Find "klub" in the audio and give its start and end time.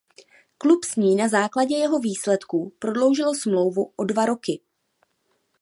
0.57-0.85